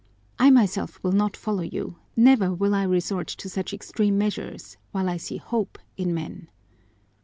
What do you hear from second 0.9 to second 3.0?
will not follow you, never will I